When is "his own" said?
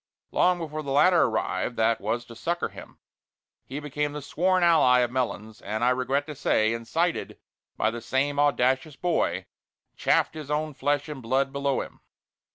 10.33-10.73